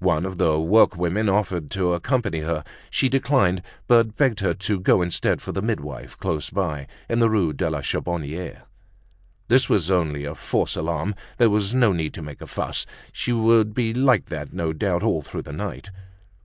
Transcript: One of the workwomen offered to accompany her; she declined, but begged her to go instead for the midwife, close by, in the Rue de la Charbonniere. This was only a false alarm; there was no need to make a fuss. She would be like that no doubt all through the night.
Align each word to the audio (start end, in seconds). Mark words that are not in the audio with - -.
One 0.00 0.26
of 0.26 0.38
the 0.38 0.58
workwomen 0.58 1.28
offered 1.32 1.70
to 1.70 1.92
accompany 1.92 2.40
her; 2.40 2.64
she 2.90 3.08
declined, 3.08 3.62
but 3.86 4.16
begged 4.16 4.40
her 4.40 4.52
to 4.52 4.80
go 4.80 5.02
instead 5.02 5.40
for 5.40 5.52
the 5.52 5.62
midwife, 5.62 6.18
close 6.18 6.50
by, 6.50 6.88
in 7.08 7.20
the 7.20 7.30
Rue 7.30 7.52
de 7.52 7.70
la 7.70 7.80
Charbonniere. 7.80 8.62
This 9.46 9.68
was 9.68 9.88
only 9.88 10.24
a 10.24 10.34
false 10.34 10.74
alarm; 10.74 11.14
there 11.36 11.48
was 11.48 11.76
no 11.76 11.92
need 11.92 12.12
to 12.14 12.22
make 12.22 12.40
a 12.40 12.48
fuss. 12.48 12.86
She 13.12 13.30
would 13.32 13.72
be 13.72 13.94
like 13.94 14.26
that 14.26 14.52
no 14.52 14.72
doubt 14.72 15.04
all 15.04 15.22
through 15.22 15.42
the 15.42 15.52
night. 15.52 15.90